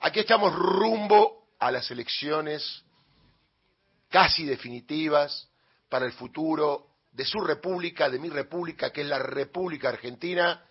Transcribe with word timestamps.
Aquí 0.00 0.20
estamos 0.20 0.54
rumbo 0.54 1.46
a 1.58 1.70
las 1.70 1.90
elecciones 1.90 2.84
casi 4.08 4.44
definitivas 4.44 5.48
para 5.88 6.06
el 6.06 6.12
futuro 6.12 6.86
de 7.12 7.24
su 7.24 7.40
república, 7.40 8.08
de 8.08 8.18
mi 8.18 8.28
república, 8.28 8.90
que 8.90 9.02
es 9.02 9.06
la 9.06 9.18
República 9.18 9.90
Argentina, 9.90 10.64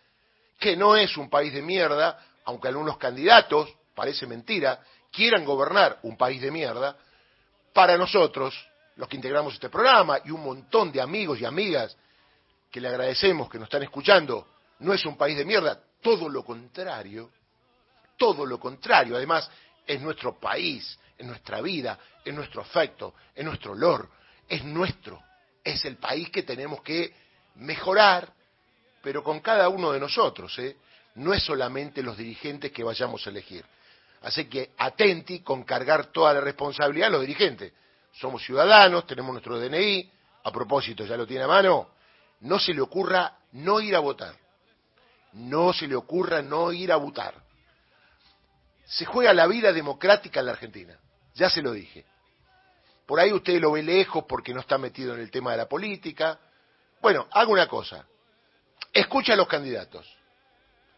que 0.60 0.76
no 0.76 0.96
es 0.96 1.16
un 1.18 1.30
país 1.30 1.54
de 1.54 1.62
mierda, 1.62 2.20
aunque 2.46 2.68
algunos 2.68 2.98
candidatos, 2.98 3.70
parece 3.96 4.26
mentira, 4.28 4.84
quieran 5.12 5.46
gobernar 5.46 6.00
un 6.04 6.18
país 6.18 6.42
de 6.42 6.52
mierda, 6.52 6.98
para 7.74 7.98
nosotros, 7.98 8.56
los 8.96 9.08
que 9.08 9.16
integramos 9.16 9.54
este 9.54 9.70
programa 9.70 10.20
y 10.26 10.32
un 10.32 10.44
montón 10.44 10.92
de 10.92 11.02
amigos 11.02 11.40
y 11.40 11.46
amigas 11.46 11.96
que 12.70 12.82
le 12.82 12.88
agradecemos 12.88 13.50
que 13.50 13.58
nos 13.58 13.68
están 13.68 13.84
escuchando, 13.84 14.48
no 14.80 14.94
es 14.94 15.06
un 15.06 15.18
país 15.18 15.38
de 15.38 15.46
mierda, 15.46 15.82
todo 16.02 16.30
lo 16.30 16.44
contrario, 16.44 17.32
todo 18.22 18.46
lo 18.46 18.60
contrario, 18.60 19.16
además 19.16 19.50
es 19.84 20.00
nuestro 20.00 20.40
país, 20.40 21.00
es 21.18 21.26
nuestra 21.26 21.60
vida, 21.60 21.98
es 22.24 22.32
nuestro 22.32 22.62
afecto, 22.62 23.16
es 23.34 23.44
nuestro 23.44 23.72
olor, 23.72 24.08
es 24.48 24.64
nuestro, 24.64 25.20
es 25.64 25.84
el 25.86 25.98
país 25.98 26.30
que 26.30 26.44
tenemos 26.44 26.84
que 26.84 27.16
mejorar, 27.56 28.32
pero 29.02 29.24
con 29.24 29.40
cada 29.40 29.70
uno 29.70 29.92
de 29.92 30.00
nosotros, 30.00 30.56
¿eh? 30.60 30.78
no 31.16 31.34
es 31.34 31.42
solamente 31.42 32.04
los 32.04 32.16
dirigentes 32.16 32.72
que 32.72 32.84
vayamos 32.84 33.26
a 33.26 33.32
elegir. 33.32 33.66
Así 34.22 34.46
que 34.46 34.70
atenti 34.78 35.40
con 35.40 35.64
cargar 35.64 36.12
toda 36.12 36.36
la 36.36 36.42
responsabilidad 36.42 37.08
a 37.08 37.14
los 37.14 37.22
dirigentes. 37.22 37.74
Somos 38.14 38.44
ciudadanos, 38.44 39.08
tenemos 39.08 39.32
nuestro 39.32 39.60
DNI, 39.60 40.12
a 40.44 40.52
propósito, 40.52 41.08
ya 41.08 41.18
lo 41.18 41.26
tiene 41.26 41.46
a 41.46 41.48
mano, 41.48 41.90
no 42.42 42.60
se 42.60 42.72
le 42.72 42.82
ocurra 42.82 43.36
no 43.54 43.82
ir 43.82 43.96
a 43.96 44.00
votar. 44.00 44.36
No 45.34 45.74
se 45.74 45.88
le 45.88 45.96
ocurra 45.96 46.44
no 46.44 46.72
ir 46.72 46.92
a 46.92 46.98
votar. 46.98 47.50
Se 48.92 49.06
juega 49.06 49.34
la 49.34 49.48
vida 49.48 49.74
democrática 49.74 50.42
en 50.42 50.46
la 50.46 50.52
Argentina, 50.52 50.98
ya 51.34 51.50
se 51.50 51.62
lo 51.62 51.72
dije. 51.72 52.06
Por 53.06 53.20
ahí 53.20 53.34
usted 53.34 53.60
lo 53.60 53.72
ve 53.72 53.84
lejos 53.84 54.26
porque 54.28 54.54
no 54.54 54.60
está 54.60 54.78
metido 54.78 55.16
en 55.16 55.22
el 55.22 55.32
tema 55.32 55.52
de 55.52 55.58
la 55.58 55.68
política. 55.68 56.40
Bueno, 57.02 57.28
haga 57.32 57.50
una 57.50 57.68
cosa. 57.68 58.06
Escucha 58.94 59.34
a 59.34 59.38
los 59.38 59.48
candidatos, 59.48 60.08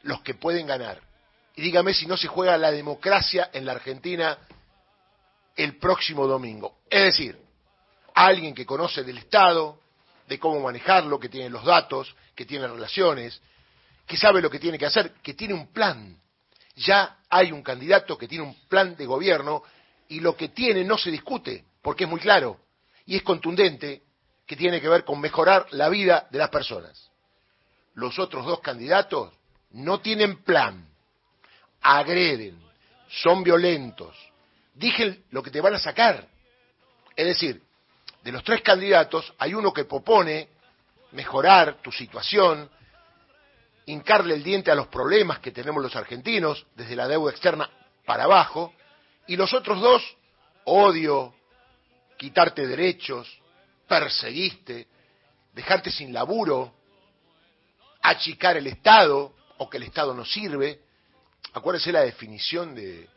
los 0.02 0.22
que 0.22 0.34
pueden 0.34 0.68
ganar 0.68 1.14
y 1.56 1.62
dígame 1.62 1.94
si 1.94 2.08
no 2.08 2.18
se 2.18 2.28
juega 2.28 2.58
la 2.58 2.72
democracia 2.72 3.50
en 3.54 3.66
la 3.66 3.74
Argentina 3.74 4.38
el 5.56 5.78
próximo 5.78 6.26
domingo. 6.26 6.80
Es 6.90 7.04
decir, 7.04 7.38
alguien 8.16 8.56
que 8.56 8.66
conoce 8.66 9.04
del 9.04 9.20
Estado, 9.20 9.80
de 10.28 10.40
cómo 10.40 10.60
manejarlo, 10.60 11.20
que 11.20 11.30
tiene 11.30 11.50
los 11.50 11.64
datos, 11.64 12.16
que 12.34 12.46
tiene 12.46 12.68
relaciones, 12.68 13.40
que 14.08 14.18
sabe 14.18 14.42
lo 14.42 14.50
que 14.50 14.60
tiene 14.60 14.80
que 14.80 14.88
hacer, 14.88 15.14
que 15.22 15.36
tiene 15.36 15.54
un 15.54 15.68
plan. 15.68 16.20
Ya 16.76 17.18
hay 17.30 17.52
un 17.52 17.62
candidato 17.62 18.18
que 18.18 18.28
tiene 18.28 18.46
un 18.46 18.56
plan 18.68 18.96
de 18.96 19.06
gobierno 19.06 19.64
y 20.08 20.20
lo 20.20 20.36
que 20.36 20.50
tiene 20.50 20.84
no 20.84 20.98
se 20.98 21.12
discute, 21.12 21.66
porque 21.82 22.06
es 22.06 22.10
muy 22.10 22.20
claro 22.20 22.60
y 23.06 23.16
es 23.16 23.24
contundente, 23.24 24.02
que 24.46 24.56
tiene 24.56 24.82
que 24.82 24.90
ver 24.90 25.04
con 25.06 25.20
mejorar 25.20 25.68
la 25.72 25.90
vida 25.90 26.28
de 26.30 26.38
las 26.38 26.50
personas. 26.50 27.10
Los 27.94 28.20
otros 28.20 28.46
dos 28.46 28.60
candidatos 28.60 29.34
no 29.72 30.00
tienen 30.00 30.44
plan 30.44 30.88
agreden, 31.84 32.58
son 33.10 33.44
violentos. 33.44 34.16
Dije 34.74 35.24
lo 35.32 35.44
que 35.44 35.52
te 35.52 35.62
van 35.62 35.76
a 35.76 35.80
sacar. 35.80 36.28
Es 37.16 37.26
decir, 37.26 37.62
de 38.24 38.32
los 38.32 38.44
tres 38.44 38.62
candidatos 38.62 39.34
hay 39.38 39.54
uno 39.54 39.72
que 39.72 39.86
propone 39.86 40.50
mejorar 41.12 41.82
tu 41.82 41.92
situación, 41.92 42.70
hincarle 43.86 44.36
el 44.36 44.44
diente 44.44 44.72
a 44.72 44.76
los 44.76 44.88
problemas 44.88 45.40
que 45.40 45.52
tenemos 45.52 45.84
los 45.84 45.96
argentinos, 45.96 46.66
desde 46.76 46.96
la 46.96 47.08
deuda 47.08 47.32
externa 47.32 47.70
para 48.06 48.24
abajo, 48.24 48.74
y 49.28 49.36
los 49.36 49.54
otros 49.54 49.80
dos, 49.82 50.18
odio, 50.66 51.34
quitarte 52.18 52.68
derechos, 52.68 53.28
perseguiste, 53.88 54.88
dejarte 55.54 55.92
sin 55.92 56.14
laburo, 56.14 56.74
achicar 58.02 58.58
el 58.58 58.68
Estado, 58.68 59.34
o 59.58 59.70
que 59.70 59.78
el 59.78 59.84
Estado 59.84 60.14
no 60.14 60.26
sirve, 60.26 60.82
Acuérdese 61.52 61.92
la 61.92 62.02
definición 62.02 62.74
de 62.74 63.08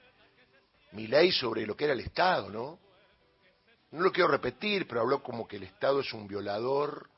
mi 0.93 1.07
ley 1.07 1.33
sobre 1.33 1.67
lo 1.67 1.77
que 1.77 1.85
era 1.85 1.95
el 1.95 2.01
Estado, 2.01 2.51
¿no? 2.51 2.79
No 3.93 4.03
lo 4.03 4.13
quiero 4.13 4.29
repetir, 4.29 4.87
pero 4.87 5.01
habló 5.01 5.23
como 5.23 5.47
que 5.47 5.57
el 5.57 5.63
Estado 5.63 6.01
es 6.01 6.13
un 6.13 6.27
violador, 6.27 7.09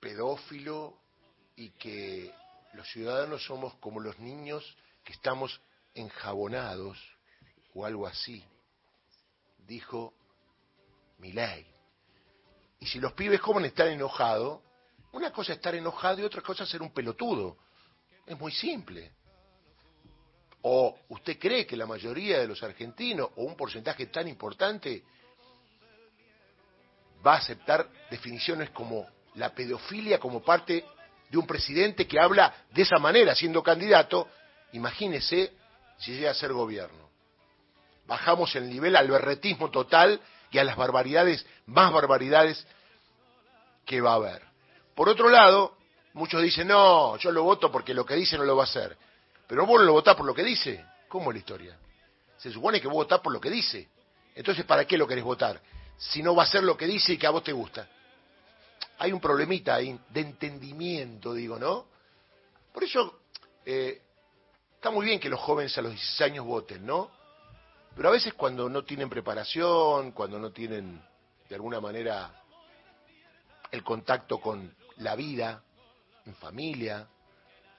pedófilo 0.00 0.98
y 1.56 1.70
que 1.70 2.32
los 2.74 2.88
ciudadanos 2.90 3.44
somos 3.44 3.74
como 3.76 4.00
los 4.00 4.18
niños 4.18 4.76
que 5.04 5.12
estamos 5.12 5.60
enjabonados 5.94 6.98
o 7.74 7.84
algo 7.84 8.06
así, 8.06 8.44
dijo 9.58 10.14
mi 11.18 11.32
ley. 11.32 11.66
Y 12.80 12.86
si 12.86 13.00
los 13.00 13.12
pibes 13.14 13.40
comen 13.40 13.64
estar 13.64 13.88
enojados, 13.88 14.60
una 15.12 15.32
cosa 15.32 15.52
es 15.52 15.58
estar 15.58 15.74
enojado 15.74 16.20
y 16.20 16.24
otra 16.24 16.42
cosa 16.42 16.64
es 16.64 16.70
ser 16.70 16.82
un 16.82 16.92
pelotudo. 16.92 17.56
Es 18.26 18.38
muy 18.38 18.52
simple. 18.52 19.12
¿O 20.62 20.98
usted 21.08 21.38
cree 21.38 21.66
que 21.66 21.76
la 21.76 21.86
mayoría 21.86 22.38
de 22.40 22.48
los 22.48 22.62
argentinos, 22.62 23.30
o 23.36 23.44
un 23.44 23.56
porcentaje 23.56 24.06
tan 24.06 24.28
importante, 24.28 25.04
va 27.24 27.34
a 27.34 27.38
aceptar 27.38 27.88
definiciones 28.10 28.70
como 28.70 29.06
la 29.36 29.54
pedofilia 29.54 30.18
como 30.18 30.42
parte 30.42 30.84
de 31.30 31.38
un 31.38 31.46
presidente 31.46 32.06
que 32.06 32.20
habla 32.20 32.52
de 32.70 32.82
esa 32.82 32.98
manera, 32.98 33.34
siendo 33.34 33.62
candidato? 33.62 34.28
Imagínese 34.72 35.52
si 35.98 36.12
llega 36.12 36.30
a 36.30 36.34
ser 36.34 36.52
gobierno. 36.52 37.08
Bajamos 38.06 38.54
el 38.56 38.68
nivel 38.68 38.96
al 38.96 39.08
berretismo 39.08 39.70
total 39.70 40.20
y 40.50 40.58
a 40.58 40.64
las 40.64 40.76
barbaridades, 40.76 41.46
más 41.66 41.92
barbaridades 41.92 42.66
que 43.84 44.00
va 44.00 44.12
a 44.12 44.16
haber. 44.16 44.42
Por 44.94 45.08
otro 45.08 45.28
lado, 45.28 45.76
Muchos 46.16 46.40
dicen, 46.40 46.68
no, 46.68 47.18
yo 47.18 47.30
lo 47.30 47.42
voto 47.42 47.70
porque 47.70 47.92
lo 47.92 48.06
que 48.06 48.14
dice 48.14 48.38
no 48.38 48.44
lo 48.44 48.56
va 48.56 48.62
a 48.62 48.64
hacer. 48.64 48.96
Pero 49.46 49.66
vos 49.66 49.80
no 49.80 49.84
lo 49.84 49.92
votás 49.92 50.16
por 50.16 50.24
lo 50.24 50.32
que 50.32 50.42
dice. 50.42 50.82
¿Cómo 51.08 51.30
es 51.30 51.34
la 51.34 51.38
historia? 51.40 51.78
Se 52.38 52.50
supone 52.50 52.80
que 52.80 52.86
vos 52.86 52.96
votás 52.96 53.20
por 53.20 53.34
lo 53.34 53.38
que 53.38 53.50
dice. 53.50 53.86
Entonces, 54.34 54.64
¿para 54.64 54.86
qué 54.86 54.96
lo 54.96 55.06
querés 55.06 55.22
votar? 55.22 55.60
Si 55.98 56.22
no 56.22 56.34
va 56.34 56.44
a 56.44 56.46
ser 56.46 56.62
lo 56.62 56.74
que 56.74 56.86
dice 56.86 57.12
y 57.12 57.18
que 57.18 57.26
a 57.26 57.30
vos 57.30 57.44
te 57.44 57.52
gusta. 57.52 57.86
Hay 58.98 59.12
un 59.12 59.20
problemita 59.20 59.76
de 59.78 59.98
entendimiento, 60.14 61.34
digo, 61.34 61.58
¿no? 61.58 61.86
Por 62.72 62.84
eso, 62.84 63.20
eh, 63.64 64.02
está 64.74 64.90
muy 64.90 65.06
bien 65.06 65.20
que 65.20 65.28
los 65.28 65.40
jóvenes 65.40 65.76
a 65.76 65.82
los 65.82 65.92
16 65.92 66.20
años 66.22 66.46
voten, 66.46 66.84
¿no? 66.84 67.10
Pero 67.94 68.08
a 68.08 68.12
veces 68.12 68.34
cuando 68.34 68.68
no 68.68 68.84
tienen 68.84 69.08
preparación, 69.08 70.12
cuando 70.12 70.38
no 70.38 70.50
tienen 70.50 71.02
de 71.48 71.54
alguna 71.54 71.80
manera 71.80 72.42
el 73.70 73.82
contacto 73.82 74.38
con 74.40 74.74
la 74.98 75.16
vida, 75.16 75.62
en 76.26 76.34
familia, 76.34 77.08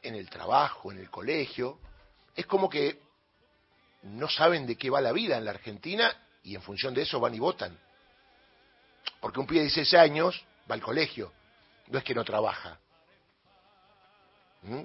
en 0.01 0.15
el 0.15 0.29
trabajo, 0.29 0.91
en 0.91 0.99
el 0.99 1.09
colegio. 1.09 1.79
Es 2.35 2.45
como 2.45 2.69
que 2.69 3.01
no 4.03 4.29
saben 4.29 4.65
de 4.65 4.75
qué 4.75 4.89
va 4.89 5.01
la 5.01 5.11
vida 5.11 5.37
en 5.37 5.45
la 5.45 5.51
Argentina 5.51 6.11
y 6.43 6.55
en 6.55 6.61
función 6.61 6.93
de 6.93 7.03
eso 7.03 7.19
van 7.19 7.35
y 7.35 7.39
votan. 7.39 7.77
Porque 9.19 9.39
un 9.39 9.47
pibe 9.47 9.59
de 9.59 9.65
16 9.65 9.93
años 9.95 10.45
va 10.69 10.75
al 10.75 10.81
colegio, 10.81 11.31
no 11.87 11.97
es 11.97 12.03
que 12.03 12.13
no 12.13 12.23
trabaja. 12.23 12.79
¿Mm? 14.63 14.81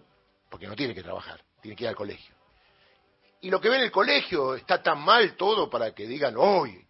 Porque 0.48 0.66
no 0.66 0.76
tiene 0.76 0.94
que 0.94 1.02
trabajar, 1.02 1.40
tiene 1.60 1.76
que 1.76 1.84
ir 1.84 1.88
al 1.88 1.96
colegio. 1.96 2.34
Y 3.40 3.50
lo 3.50 3.60
que 3.60 3.68
ve 3.68 3.76
en 3.76 3.82
el 3.82 3.90
colegio 3.90 4.54
está 4.54 4.82
tan 4.82 5.00
mal 5.00 5.36
todo 5.36 5.68
para 5.68 5.92
que 5.92 6.06
digan, 6.06 6.34
hoy 6.36 6.86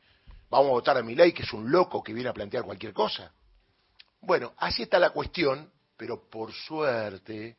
vamos 0.50 0.69
a 0.69 0.72
votar 0.72 0.98
a 0.98 1.02
mi 1.02 1.14
ley, 1.14 1.32
que 1.32 1.42
es 1.42 1.52
un 1.52 1.70
loco 1.70 2.02
que 2.02 2.12
viene 2.12 2.28
a 2.28 2.34
plantear 2.34 2.64
cualquier 2.64 2.92
cosa. 2.92 3.32
Bueno, 4.20 4.52
así 4.58 4.82
está 4.82 4.98
la 4.98 5.10
cuestión 5.10 5.72
pero 6.02 6.28
por 6.28 6.52
suerte, 6.52 7.58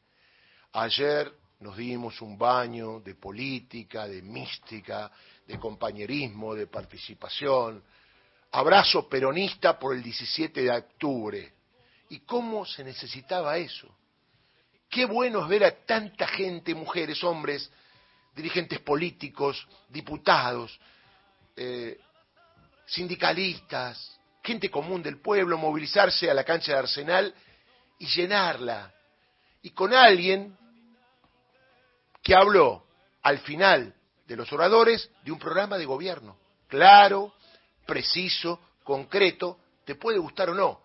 ayer 0.74 1.32
nos 1.62 1.78
dimos 1.78 2.22
un 2.22 2.38
baño 2.38 3.00
de 3.00 3.16
política, 3.16 4.06
de 4.06 4.22
mística, 4.22 5.10
de 5.48 5.58
compañerismo, 5.58 6.54
de 6.54 6.68
participación. 6.68 7.82
Abrazo 8.56 9.10
peronista 9.10 9.80
por 9.80 9.96
el 9.96 10.04
17 10.04 10.62
de 10.62 10.72
octubre. 10.72 11.54
¿Y 12.10 12.20
cómo 12.20 12.66
se 12.68 12.84
necesitaba 12.84 13.58
eso? 13.58 13.88
Qué 14.88 15.06
bueno 15.06 15.42
es 15.42 15.48
ver 15.48 15.64
a 15.64 15.72
tanta 15.72 16.28
gente, 16.28 16.76
mujeres, 16.76 17.24
hombres, 17.24 17.72
dirigentes 18.36 18.80
políticos, 18.80 19.68
diputados, 19.90 20.80
eh, 21.56 22.00
sindicalistas, 22.86 24.20
gente 24.44 24.70
común 24.70 25.02
del 25.02 25.20
pueblo, 25.20 25.58
movilizarse 25.58 26.30
a 26.30 26.36
la 26.36 26.44
cancha 26.44 26.74
de 26.74 26.78
Arsenal 26.78 27.34
y 27.98 28.06
llenarla. 28.06 28.94
Y 29.64 29.72
con 29.72 29.96
alguien 29.96 30.56
que 32.22 32.36
habló 32.36 32.86
al 33.24 33.40
final 33.40 33.96
de 34.28 34.36
los 34.36 34.54
oradores 34.54 35.10
de 35.24 35.32
un 35.32 35.40
programa 35.40 35.80
de 35.80 35.86
gobierno. 35.86 36.38
Claro, 36.68 37.34
preciso, 37.86 38.60
concreto, 38.84 39.60
te 39.86 39.96
puede 39.96 40.18
gustar 40.18 40.50
o 40.50 40.54
no. 40.54 40.82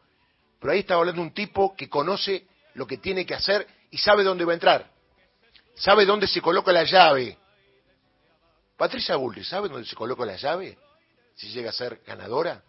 Pero 0.60 0.72
ahí 0.72 0.80
está 0.80 0.94
hablando 0.94 1.22
un 1.22 1.32
tipo 1.32 1.74
que 1.76 1.88
conoce 1.88 2.46
lo 2.74 2.86
que 2.86 2.98
tiene 2.98 3.24
que 3.24 3.34
hacer 3.34 3.66
y 3.90 3.98
sabe 3.98 4.24
dónde 4.24 4.44
va 4.44 4.52
a 4.52 4.54
entrar. 4.54 4.90
sabe 5.74 6.04
dónde 6.04 6.26
se 6.26 6.40
coloca 6.40 6.72
la 6.72 6.82
llave. 6.82 7.38
Patricia 8.76 9.16
Bullrich, 9.16 9.46
¿sabe 9.46 9.68
dónde 9.68 9.86
se 9.86 9.94
coloca 9.94 10.24
la 10.24 10.36
llave? 10.36 10.76
Si 11.36 11.48
llega 11.50 11.70
a 11.70 11.72
ser 11.72 12.02
ganadora. 12.04 12.62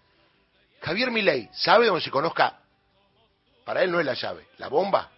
Javier 0.82 1.12
Milei, 1.12 1.50
¿sabe 1.54 1.88
dónde 1.88 2.02
se 2.02 2.12
conozca? 2.12 2.62
Para 3.66 3.84
él 3.84 3.92
no 3.92 4.00
es 4.00 4.06
la 4.06 4.14
llave, 4.14 4.48
la 4.58 4.68
bomba. 4.68 5.12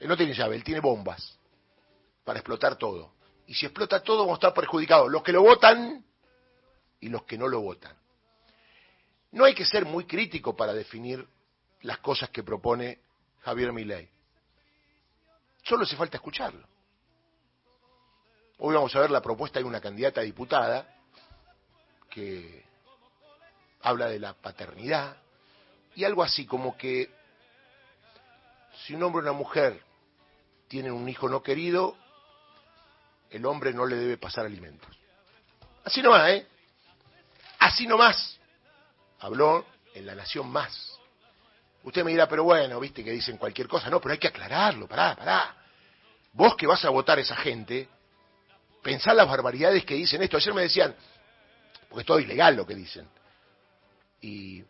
Él 0.00 0.08
no 0.08 0.16
tiene 0.16 0.34
llave, 0.34 0.56
él 0.56 0.64
tiene 0.64 0.80
bombas 0.80 1.38
para 2.24 2.40
explotar 2.40 2.76
todo. 2.76 3.14
Y 3.46 3.54
si 3.54 3.66
explota 3.66 4.02
todo, 4.02 4.18
vamos 4.18 4.34
a 4.34 4.40
estar 4.40 4.54
perjudicados 4.54 5.10
los 5.10 5.22
que 5.22 5.32
lo 5.32 5.42
votan 5.42 6.04
y 7.00 7.08
los 7.08 7.24
que 7.24 7.38
no 7.38 7.48
lo 7.48 7.60
votan. 7.60 7.96
No 9.32 9.44
hay 9.44 9.54
que 9.54 9.66
ser 9.66 9.84
muy 9.84 10.04
crítico 10.04 10.56
para 10.56 10.72
definir 10.72 11.26
las 11.82 11.98
cosas 11.98 12.30
que 12.30 12.42
propone 12.42 13.00
Javier 13.42 13.72
Milei. 13.72 14.08
Solo 15.62 15.82
hace 15.82 15.96
falta 15.96 16.16
escucharlo. 16.16 16.66
Hoy 18.58 18.74
vamos 18.74 18.94
a 18.96 19.00
ver 19.00 19.10
la 19.10 19.20
propuesta 19.20 19.58
de 19.58 19.64
una 19.64 19.80
candidata 19.80 20.22
diputada 20.22 20.88
que 22.08 22.64
habla 23.82 24.06
de 24.06 24.18
la 24.18 24.32
paternidad 24.32 25.16
y 25.94 26.04
algo 26.04 26.22
así 26.22 26.46
como 26.46 26.76
que 26.76 27.10
si 28.84 28.94
un 28.94 29.02
hombre 29.02 29.20
o 29.20 29.22
una 29.22 29.32
mujer 29.32 29.82
tienen 30.68 30.92
un 30.92 31.08
hijo 31.08 31.28
no 31.28 31.42
querido, 31.42 31.96
el 33.30 33.44
hombre 33.46 33.72
no 33.72 33.86
le 33.86 33.96
debe 33.96 34.16
pasar 34.16 34.46
alimentos. 34.46 34.88
Así 35.84 36.02
nomás, 36.02 36.30
¿eh? 36.30 36.46
Así 37.66 37.84
nomás. 37.84 38.38
Habló 39.18 39.66
en 39.92 40.06
La 40.06 40.14
Nación 40.14 40.48
Más. 40.48 41.00
Usted 41.82 42.04
me 42.04 42.12
dirá, 42.12 42.28
pero 42.28 42.44
bueno, 42.44 42.78
viste 42.78 43.02
que 43.02 43.10
dicen 43.10 43.38
cualquier 43.38 43.66
cosa. 43.66 43.90
No, 43.90 44.00
pero 44.00 44.12
hay 44.12 44.18
que 44.18 44.28
aclararlo, 44.28 44.86
pará, 44.86 45.16
pará. 45.16 45.56
Vos 46.32 46.54
que 46.54 46.64
vas 46.64 46.84
a 46.84 46.90
votar 46.90 47.18
a 47.18 47.22
esa 47.22 47.34
gente, 47.34 47.88
pensá 48.84 49.12
las 49.14 49.26
barbaridades 49.26 49.84
que 49.84 49.94
dicen 49.94 50.22
esto. 50.22 50.36
Ayer 50.36 50.54
me 50.54 50.62
decían, 50.62 50.94
porque 51.88 52.02
es 52.02 52.06
todo 52.06 52.20
ilegal 52.20 52.54
lo 52.54 52.64
que 52.64 52.76
dicen. 52.76 53.08
Y 54.20 54.62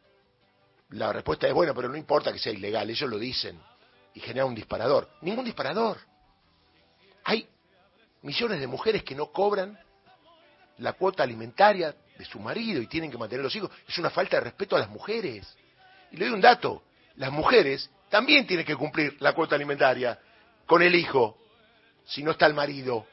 la 0.90 1.12
respuesta 1.12 1.46
es, 1.46 1.52
bueno, 1.52 1.74
pero 1.74 1.90
no 1.90 1.98
importa 1.98 2.32
que 2.32 2.38
sea 2.38 2.52
ilegal, 2.52 2.88
ellos 2.88 3.10
lo 3.10 3.18
dicen. 3.18 3.60
Y 4.14 4.20
genera 4.20 4.46
un 4.46 4.54
disparador. 4.54 5.10
Ningún 5.20 5.44
disparador. 5.44 5.98
Hay 7.24 7.46
millones 8.22 8.58
de 8.58 8.66
mujeres 8.66 9.02
que 9.02 9.14
no 9.14 9.32
cobran 9.32 9.78
la 10.78 10.94
cuota 10.94 11.24
alimentaria 11.24 11.94
de 12.18 12.24
su 12.24 12.38
marido 12.38 12.80
y 12.80 12.86
tienen 12.86 13.10
que 13.10 13.18
mantener 13.18 13.44
los 13.44 13.54
hijos. 13.54 13.70
Es 13.86 13.98
una 13.98 14.10
falta 14.10 14.36
de 14.36 14.44
respeto 14.44 14.76
a 14.76 14.80
las 14.80 14.88
mujeres. 14.88 15.56
Y 16.10 16.16
le 16.16 16.26
doy 16.26 16.34
un 16.34 16.40
dato, 16.40 16.82
las 17.16 17.32
mujeres 17.32 17.90
también 18.08 18.46
tienen 18.46 18.64
que 18.64 18.76
cumplir 18.76 19.16
la 19.20 19.32
cuota 19.32 19.54
alimentaria 19.54 20.18
con 20.66 20.82
el 20.82 20.94
hijo, 20.94 21.38
si 22.04 22.22
no 22.22 22.32
está 22.32 22.46
el 22.46 22.54
marido. 22.54 23.06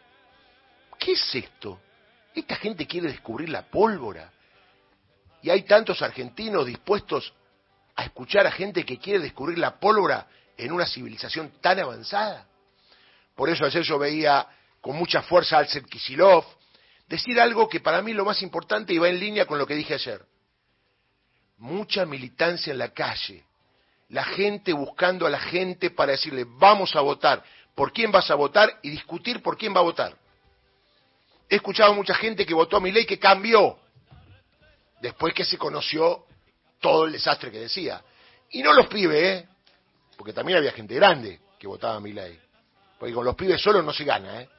¿Qué 0.99 1.13
es 1.13 1.35
esto? 1.35 1.79
Esta 2.33 2.55
gente 2.55 2.87
quiere 2.87 3.09
descubrir 3.09 3.49
la 3.49 3.63
pólvora. 3.63 4.31
Y 5.41 5.49
hay 5.49 5.63
tantos 5.63 6.01
argentinos 6.01 6.65
dispuestos 6.65 7.33
a 7.95 8.05
escuchar 8.05 8.47
a 8.47 8.51
gente 8.51 8.85
que 8.85 8.97
quiere 8.97 9.19
descubrir 9.19 9.57
la 9.57 9.79
pólvora 9.79 10.27
en 10.57 10.71
una 10.71 10.85
civilización 10.85 11.51
tan 11.61 11.79
avanzada. 11.79 12.47
Por 13.35 13.49
eso 13.49 13.65
ayer 13.65 13.83
yo 13.83 13.99
veía 13.99 14.47
con 14.79 14.95
mucha 14.95 15.21
fuerza 15.21 15.57
a 15.57 15.59
Alcet 15.59 15.85
Kisilov 15.85 16.45
decir 17.13 17.39
algo 17.39 17.69
que 17.69 17.79
para 17.79 18.01
mí 18.01 18.09
es 18.09 18.17
lo 18.17 18.25
más 18.25 18.41
importante 18.41 18.91
y 18.91 18.97
va 18.97 19.07
en 19.07 19.19
línea 19.19 19.45
con 19.45 19.59
lo 19.59 19.67
que 19.67 19.75
dije 19.75 19.93
ayer. 19.93 20.25
Mucha 21.57 22.07
militancia 22.07 22.71
en 22.71 22.79
la 22.79 22.89
calle, 22.89 23.45
la 24.09 24.23
gente 24.23 24.73
buscando 24.73 25.27
a 25.27 25.29
la 25.29 25.39
gente 25.39 25.91
para 25.91 26.13
decirle 26.13 26.43
vamos 26.47 26.95
a 26.95 27.01
votar, 27.01 27.43
por 27.75 27.93
quién 27.93 28.11
vas 28.11 28.31
a 28.31 28.35
votar 28.35 28.79
y 28.81 28.89
discutir 28.89 29.43
por 29.43 29.57
quién 29.59 29.75
va 29.75 29.81
a 29.81 29.83
votar. 29.83 30.17
He 31.47 31.57
escuchado 31.57 31.91
a 31.91 31.95
mucha 31.95 32.15
gente 32.15 32.47
que 32.47 32.53
votó 32.55 32.77
a 32.77 32.79
mi 32.79 32.91
ley 32.91 33.05
que 33.05 33.19
cambió 33.19 33.77
después 34.99 35.35
que 35.35 35.45
se 35.45 35.59
conoció 35.59 36.25
todo 36.79 37.05
el 37.05 37.11
desastre 37.11 37.51
que 37.51 37.59
decía. 37.59 38.01
Y 38.49 38.63
no 38.63 38.73
los 38.73 38.87
pibes, 38.87 39.23
¿eh? 39.23 39.47
porque 40.17 40.33
también 40.33 40.57
había 40.57 40.71
gente 40.71 40.95
grande 40.95 41.41
que 41.59 41.67
votaba 41.67 41.97
a 41.97 41.99
mi 41.99 42.11
ley. 42.11 42.39
Porque 42.97 43.13
con 43.13 43.23
los 43.23 43.35
pibes 43.35 43.61
solos 43.61 43.85
no 43.85 43.93
se 43.93 44.03
gana, 44.03 44.41
¿eh? 44.41 44.49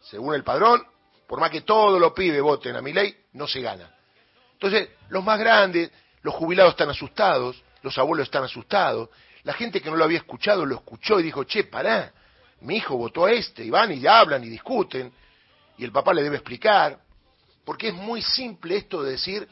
Según 0.00 0.34
el 0.34 0.42
padrón, 0.42 0.82
por 1.28 1.38
más 1.38 1.50
que 1.50 1.60
todos 1.60 2.00
los 2.00 2.12
pibes 2.12 2.40
voten 2.40 2.74
a 2.74 2.80
mi 2.80 2.92
ley, 2.92 3.14
no 3.34 3.46
se 3.46 3.60
gana. 3.60 3.94
Entonces, 4.54 4.88
los 5.10 5.22
más 5.22 5.38
grandes, 5.38 5.90
los 6.22 6.34
jubilados 6.34 6.72
están 6.72 6.88
asustados, 6.88 7.62
los 7.82 7.96
abuelos 7.98 8.26
están 8.26 8.42
asustados, 8.42 9.10
la 9.44 9.52
gente 9.52 9.80
que 9.80 9.90
no 9.90 9.96
lo 9.96 10.04
había 10.04 10.18
escuchado 10.18 10.64
lo 10.64 10.76
escuchó 10.76 11.20
y 11.20 11.24
dijo, 11.24 11.44
che, 11.44 11.64
pará, 11.64 12.12
mi 12.62 12.76
hijo 12.76 12.96
votó 12.96 13.26
a 13.26 13.32
este, 13.32 13.62
y 13.62 13.70
van 13.70 13.92
y 13.92 14.06
hablan 14.06 14.42
y 14.42 14.48
discuten, 14.48 15.12
y 15.76 15.84
el 15.84 15.92
papá 15.92 16.14
le 16.14 16.22
debe 16.22 16.36
explicar, 16.36 16.98
porque 17.64 17.88
es 17.88 17.94
muy 17.94 18.22
simple 18.22 18.78
esto 18.78 19.02
de 19.02 19.12
decir 19.12 19.46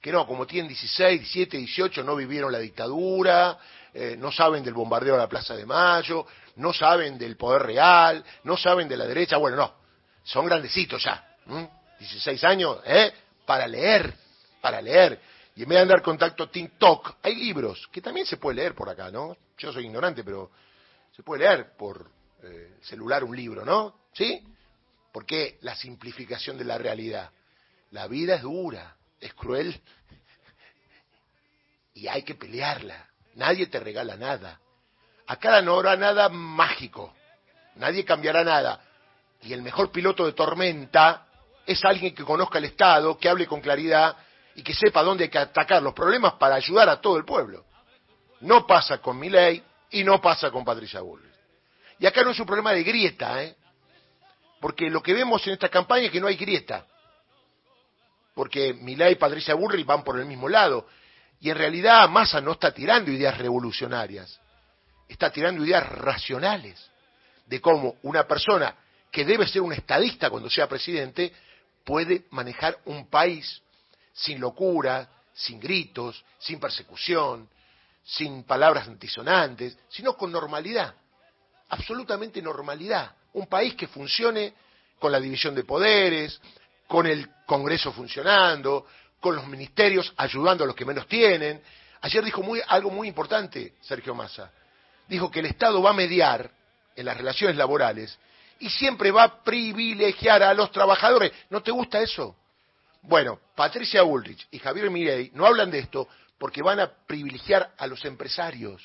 que 0.00 0.10
no, 0.10 0.26
como 0.26 0.46
tienen 0.46 0.68
16, 0.68 1.20
17, 1.20 1.58
18, 1.58 2.02
no 2.02 2.16
vivieron 2.16 2.50
la 2.50 2.58
dictadura, 2.58 3.56
eh, 3.94 4.16
no 4.18 4.32
saben 4.32 4.64
del 4.64 4.74
bombardeo 4.74 5.14
a 5.14 5.18
la 5.18 5.28
Plaza 5.28 5.54
de 5.54 5.64
Mayo, 5.64 6.26
no 6.56 6.72
saben 6.72 7.16
del 7.16 7.36
poder 7.36 7.62
real, 7.62 8.24
no 8.44 8.56
saben 8.56 8.88
de 8.88 8.96
la 8.96 9.06
derecha, 9.06 9.36
bueno, 9.36 9.56
no, 9.56 9.79
son 10.24 10.46
grandecitos 10.46 11.02
ya, 11.02 11.36
16 11.98 12.44
años, 12.44 12.78
¿eh? 12.84 13.12
Para 13.44 13.66
leer, 13.66 14.14
para 14.60 14.80
leer. 14.80 15.20
Y 15.56 15.62
en 15.62 15.68
vez 15.68 15.78
de 15.78 15.82
andar 15.82 16.02
contacto 16.02 16.48
TikTok, 16.48 17.16
hay 17.22 17.34
libros 17.34 17.88
que 17.92 18.00
también 18.00 18.26
se 18.26 18.36
puede 18.36 18.56
leer 18.56 18.74
por 18.74 18.88
acá, 18.88 19.10
¿no? 19.10 19.36
Yo 19.58 19.72
soy 19.72 19.86
ignorante, 19.86 20.24
pero 20.24 20.50
se 21.14 21.22
puede 21.22 21.44
leer 21.44 21.76
por 21.76 22.10
eh, 22.42 22.78
celular 22.82 23.24
un 23.24 23.36
libro, 23.36 23.64
¿no? 23.64 23.94
¿Sí? 24.14 24.42
Porque 25.12 25.58
la 25.62 25.74
simplificación 25.74 26.56
de 26.56 26.64
la 26.64 26.78
realidad. 26.78 27.30
La 27.90 28.06
vida 28.06 28.36
es 28.36 28.42
dura, 28.42 28.96
es 29.20 29.34
cruel 29.34 29.78
y 31.94 32.06
hay 32.06 32.22
que 32.22 32.36
pelearla. 32.36 33.08
Nadie 33.34 33.66
te 33.66 33.80
regala 33.80 34.16
nada. 34.16 34.60
Acá 35.26 35.60
no 35.62 35.74
habrá 35.74 35.96
nada 35.96 36.28
mágico. 36.28 37.14
Nadie 37.76 38.04
cambiará 38.04 38.44
nada. 38.44 38.82
Y 39.42 39.52
el 39.52 39.62
mejor 39.62 39.90
piloto 39.90 40.26
de 40.26 40.32
tormenta 40.32 41.26
es 41.66 41.84
alguien 41.84 42.14
que 42.14 42.24
conozca 42.24 42.58
el 42.58 42.64
Estado, 42.64 43.16
que 43.18 43.28
hable 43.28 43.46
con 43.46 43.60
claridad 43.60 44.16
y 44.54 44.62
que 44.62 44.74
sepa 44.74 45.02
dónde 45.02 45.24
hay 45.24 45.30
que 45.30 45.38
atacar 45.38 45.82
los 45.82 45.94
problemas 45.94 46.34
para 46.34 46.56
ayudar 46.56 46.88
a 46.88 47.00
todo 47.00 47.16
el 47.16 47.24
pueblo. 47.24 47.64
No 48.40 48.66
pasa 48.66 48.98
con 48.98 49.18
mi 49.18 49.30
ley 49.30 49.62
y 49.90 50.04
no 50.04 50.20
pasa 50.20 50.50
con 50.50 50.64
Patricia 50.64 51.00
Bullrich. 51.00 51.30
Y 51.98 52.06
acá 52.06 52.22
no 52.22 52.30
es 52.30 52.40
un 52.40 52.46
problema 52.46 52.72
de 52.72 52.82
grieta, 52.82 53.42
¿eh? 53.42 53.56
Porque 54.60 54.90
lo 54.90 55.02
que 55.02 55.14
vemos 55.14 55.46
en 55.46 55.54
esta 55.54 55.68
campaña 55.68 56.06
es 56.06 56.10
que 56.10 56.20
no 56.20 56.26
hay 56.26 56.36
grieta. 56.36 56.86
Porque 58.34 58.74
Milay 58.74 59.12
y 59.12 59.16
Patricia 59.16 59.54
Bullrich 59.54 59.86
van 59.86 60.04
por 60.04 60.18
el 60.18 60.26
mismo 60.26 60.48
lado. 60.48 60.86
Y 61.40 61.50
en 61.50 61.56
realidad 61.56 62.08
Massa 62.08 62.40
no 62.40 62.52
está 62.52 62.72
tirando 62.72 63.10
ideas 63.10 63.36
revolucionarias. 63.38 64.38
Está 65.08 65.30
tirando 65.30 65.64
ideas 65.64 65.86
racionales 65.88 66.90
de 67.46 67.60
cómo 67.60 67.96
una 68.02 68.26
persona 68.26 68.74
que 69.10 69.24
debe 69.24 69.46
ser 69.46 69.62
un 69.62 69.72
estadista 69.72 70.30
cuando 70.30 70.48
sea 70.48 70.68
presidente 70.68 71.32
puede 71.84 72.26
manejar 72.30 72.78
un 72.84 73.08
país 73.08 73.62
sin 74.12 74.40
locura, 74.40 75.08
sin 75.32 75.58
gritos, 75.58 76.24
sin 76.38 76.60
persecución, 76.60 77.48
sin 78.04 78.44
palabras 78.44 78.88
antisonantes, 78.88 79.76
sino 79.88 80.16
con 80.16 80.30
normalidad, 80.30 80.94
absolutamente 81.68 82.42
normalidad. 82.42 83.14
Un 83.32 83.46
país 83.46 83.74
que 83.74 83.86
funcione 83.86 84.54
con 84.98 85.12
la 85.12 85.20
división 85.20 85.54
de 85.54 85.64
poderes, 85.64 86.40
con 86.86 87.06
el 87.06 87.28
Congreso 87.46 87.92
funcionando, 87.92 88.86
con 89.20 89.36
los 89.36 89.46
ministerios 89.46 90.12
ayudando 90.16 90.64
a 90.64 90.66
los 90.66 90.76
que 90.76 90.84
menos 90.84 91.06
tienen. 91.06 91.62
Ayer 92.00 92.24
dijo 92.24 92.42
muy, 92.42 92.60
algo 92.66 92.90
muy 92.90 93.08
importante 93.08 93.74
Sergio 93.80 94.14
Massa. 94.14 94.50
Dijo 95.08 95.30
que 95.30 95.40
el 95.40 95.46
Estado 95.46 95.80
va 95.82 95.90
a 95.90 95.94
mediar 95.94 96.50
en 96.96 97.06
las 97.06 97.16
relaciones 97.16 97.56
laborales 97.56 98.18
y 98.60 98.68
siempre 98.70 99.10
va 99.10 99.24
a 99.24 99.42
privilegiar 99.42 100.42
a 100.42 100.54
los 100.54 100.70
trabajadores. 100.70 101.32
¿No 101.48 101.62
te 101.62 101.70
gusta 101.70 102.00
eso? 102.00 102.36
Bueno, 103.02 103.40
Patricia 103.56 104.04
Ulrich 104.04 104.46
y 104.50 104.58
Javier 104.58 104.90
Mirey 104.90 105.30
no 105.34 105.46
hablan 105.46 105.70
de 105.70 105.80
esto 105.80 106.06
porque 106.38 106.62
van 106.62 106.78
a 106.78 106.90
privilegiar 107.06 107.74
a 107.76 107.86
los 107.86 108.04
empresarios. 108.04 108.82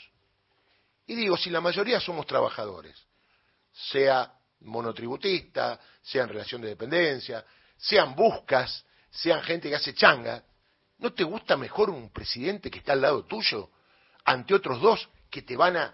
Y 1.05 1.15
digo, 1.15 1.37
si 1.37 1.49
la 1.49 1.61
mayoría 1.61 1.99
somos 1.99 2.25
trabajadores, 2.25 2.97
sea 3.71 4.33
monotributista, 4.61 5.79
sea 6.01 6.23
en 6.23 6.29
relación 6.29 6.61
de 6.61 6.69
dependencia, 6.69 7.45
sean 7.77 8.15
buscas, 8.15 8.85
sean 9.11 9.43
gente 9.43 9.69
que 9.69 9.75
hace 9.75 9.93
changa, 9.93 10.43
¿no 10.99 11.13
te 11.13 11.23
gusta 11.25 11.57
mejor 11.57 11.89
un 11.89 12.11
presidente 12.11 12.71
que 12.71 12.79
está 12.79 12.93
al 12.93 13.01
lado 13.01 13.25
tuyo 13.25 13.69
ante 14.23 14.53
otros 14.53 14.81
dos 14.81 15.09
que 15.29 15.41
te 15.41 15.57
van 15.57 15.75
a 15.75 15.93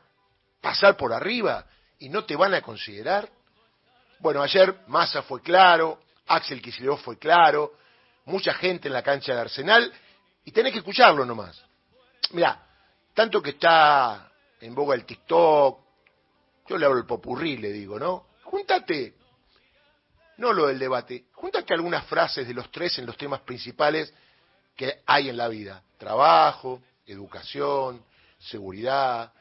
pasar 0.61 0.95
por 0.95 1.11
arriba 1.11 1.65
y 1.97 2.09
no 2.09 2.25
te 2.25 2.35
van 2.35 2.53
a 2.53 2.61
considerar? 2.61 3.29
Bueno, 4.21 4.41
ayer 4.43 4.81
Massa 4.87 5.23
fue 5.23 5.41
claro, 5.41 5.99
Axel 6.27 6.61
Kicillof 6.61 7.01
fue 7.01 7.17
claro, 7.17 7.73
mucha 8.25 8.53
gente 8.53 8.87
en 8.87 8.93
la 8.93 9.01
cancha 9.01 9.33
de 9.33 9.41
Arsenal, 9.41 9.91
y 10.45 10.51
tenés 10.51 10.71
que 10.71 10.79
escucharlo 10.79 11.25
nomás. 11.25 11.59
Mira, 12.31 12.63
tanto 13.15 13.41
que 13.41 13.51
está 13.51 14.31
en 14.59 14.75
boga 14.75 14.93
el 14.93 15.05
TikTok, 15.05 15.79
yo 16.67 16.77
le 16.77 16.85
hablo 16.85 16.99
el 16.99 17.05
popurrí, 17.05 17.57
le 17.57 17.71
digo, 17.71 17.97
¿no? 17.97 18.27
júntate, 18.43 19.15
no 20.37 20.51
lo 20.51 20.67
del 20.67 20.77
debate, 20.77 21.25
júntate 21.33 21.73
algunas 21.73 22.05
frases 22.05 22.47
de 22.47 22.53
los 22.53 22.69
tres 22.69 22.99
en 22.99 23.05
los 23.05 23.17
temas 23.17 23.41
principales 23.41 24.13
que 24.75 25.01
hay 25.05 25.29
en 25.29 25.37
la 25.37 25.47
vida. 25.47 25.81
Trabajo, 25.97 26.81
educación, 27.05 28.03
seguridad, 28.37 29.31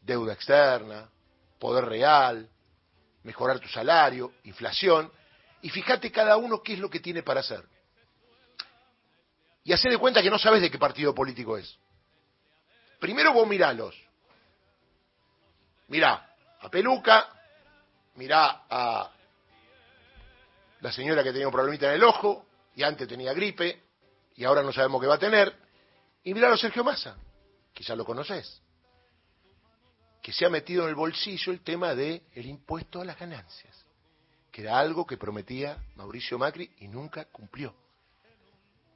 deuda 0.00 0.34
externa, 0.34 1.08
poder 1.58 1.86
real, 1.86 2.48
mejorar 3.22 3.58
tu 3.60 3.68
salario, 3.68 4.32
inflación, 4.44 5.12
y 5.62 5.70
fíjate 5.70 6.12
cada 6.12 6.36
uno 6.36 6.62
qué 6.62 6.74
es 6.74 6.78
lo 6.78 6.88
que 6.88 7.00
tiene 7.00 7.22
para 7.22 7.40
hacer. 7.40 7.64
Y 9.64 9.72
hace 9.72 9.88
de 9.90 9.98
cuenta 9.98 10.22
que 10.22 10.30
no 10.30 10.38
sabes 10.38 10.62
de 10.62 10.70
qué 10.70 10.78
partido 10.78 11.14
político 11.14 11.58
es. 11.58 11.78
Primero 12.98 13.32
vos 13.32 13.46
miralos. 13.46 13.94
Mirá 15.88 16.34
a 16.60 16.68
Peluca, 16.68 17.28
mirá 18.14 18.64
a 18.68 19.10
la 20.80 20.92
señora 20.92 21.22
que 21.22 21.32
tenía 21.32 21.46
un 21.46 21.52
problemita 21.52 21.88
en 21.88 21.94
el 21.94 22.04
ojo, 22.04 22.46
y 22.74 22.82
antes 22.82 23.08
tenía 23.08 23.32
gripe, 23.32 23.82
y 24.36 24.44
ahora 24.44 24.62
no 24.62 24.72
sabemos 24.72 25.00
qué 25.00 25.06
va 25.06 25.16
a 25.16 25.18
tener, 25.18 25.54
y 26.22 26.34
mirá 26.34 26.52
a 26.52 26.56
Sergio 26.56 26.84
Massa, 26.84 27.16
quizá 27.72 27.96
lo 27.96 28.04
conoces, 28.04 28.62
que 30.28 30.34
se 30.34 30.44
ha 30.44 30.50
metido 30.50 30.82
en 30.82 30.90
el 30.90 30.94
bolsillo 30.94 31.50
el 31.54 31.62
tema 31.62 31.94
del 31.94 32.20
el 32.34 32.44
impuesto 32.44 33.00
a 33.00 33.04
las 33.06 33.18
ganancias, 33.18 33.86
que 34.52 34.60
era 34.60 34.78
algo 34.78 35.06
que 35.06 35.16
prometía 35.16 35.82
Mauricio 35.96 36.38
Macri 36.38 36.70
y 36.80 36.88
nunca 36.88 37.24
cumplió. 37.24 37.74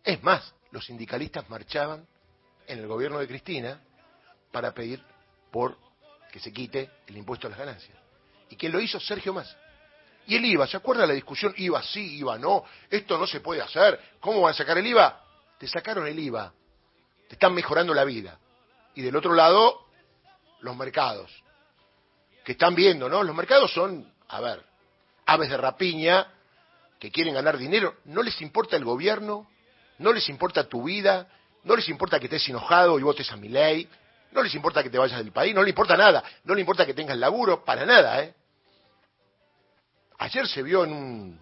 Es 0.05 0.23
más, 0.23 0.55
los 0.73 0.85
sindicalistas 0.85 1.49
marchaban 1.49 2.07
en 2.67 2.81
el 2.81 2.87
gobierno 2.87 3.19
de 3.19 3.27
Cristina 3.27 3.81
para 4.51 4.75
pedir 4.75 5.03
por 5.51 5.79
que 6.31 6.39
se 6.39 6.53
quite 6.53 6.91
el 7.07 7.17
impuesto 7.17 7.47
a 7.47 7.51
las 7.51 7.59
ganancias. 7.59 7.97
¿Y 8.51 8.57
quién 8.57 8.71
lo 8.71 8.79
hizo? 8.79 9.01
Sergio 9.01 9.33
Massa. 9.33 9.57
Y 10.27 10.37
el 10.37 10.45
IVA, 10.45 10.67
¿se 10.67 10.77
acuerda 10.77 11.07
la 11.07 11.15
discusión? 11.15 11.55
IVA 11.57 11.83
sí, 11.83 12.19
IVA 12.19 12.37
no, 12.37 12.63
esto 12.91 13.17
no 13.17 13.27
se 13.27 13.41
puede 13.41 13.63
hacer, 13.63 13.99
¿cómo 14.21 14.43
van 14.43 14.51
a 14.51 14.55
sacar 14.55 14.77
el 14.77 14.87
IVA? 14.87 15.25
Te 15.57 15.67
sacaron 15.67 16.07
el 16.07 16.19
IVA, 16.19 16.53
te 17.27 17.37
están 17.37 17.55
mejorando 17.55 17.95
la 17.95 18.05
vida. 18.05 18.39
Y 18.95 19.01
del 19.01 19.17
otro 19.17 19.33
lado, 19.33 19.92
los 20.63 20.77
mercados, 20.77 21.31
que 22.45 22.53
están 22.53 22.75
viendo, 22.75 23.09
¿no? 23.09 23.23
Los 23.23 23.37
mercados 23.37 23.73
son, 23.73 24.11
a 24.29 24.41
ver, 24.41 24.65
aves 25.27 25.51
de 25.51 25.57
rapiña 25.57 26.27
que 26.99 27.11
quieren 27.11 27.35
ganar 27.35 27.59
dinero, 27.59 27.97
no 28.07 28.23
les 28.23 28.41
importa 28.41 28.77
el 28.77 28.85
gobierno, 28.85 29.49
no 29.99 30.13
les 30.13 30.29
importa 30.29 30.69
tu 30.69 30.85
vida, 30.85 31.29
no 31.65 31.77
les 31.77 31.89
importa 31.89 32.19
que 32.19 32.27
estés 32.27 32.49
enojado 32.49 32.99
y 32.99 33.03
votes 33.03 33.31
a 33.31 33.37
mi 33.37 33.49
ley, 33.49 33.89
no 34.31 34.43
les 34.43 34.55
importa 34.55 34.83
que 34.83 34.91
te 34.91 34.99
vayas 34.99 35.19
del 35.19 35.33
país, 35.33 35.55
no 35.55 35.63
les 35.63 35.71
importa 35.71 35.97
nada, 35.97 36.23
no 36.45 36.55
les 36.55 36.61
importa 36.61 36.87
que 36.87 36.95
tengas 36.95 37.19
laburo, 37.19 37.65
para 37.65 37.85
nada, 37.85 38.23
¿eh? 38.23 38.35
Ayer 40.19 40.47
se 40.47 40.63
vio 40.63 40.85
en 40.85 40.93
un 40.93 41.41